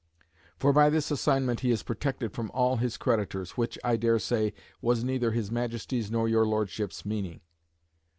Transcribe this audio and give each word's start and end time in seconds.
For 0.57 0.73
by 0.73 0.89
this 0.89 1.11
assignment 1.11 1.59
he 1.59 1.69
is 1.69 1.83
protected 1.83 2.33
from 2.33 2.49
all 2.55 2.77
his 2.77 2.97
creditors, 2.97 3.51
which 3.51 3.77
(I 3.83 3.97
dare 3.97 4.17
say) 4.17 4.51
was 4.81 5.03
neither 5.03 5.29
his 5.29 5.51
Majesty's 5.51 6.09
nor 6.09 6.27
your 6.27 6.43
Lordship's 6.47 7.05
meaning." 7.05 7.41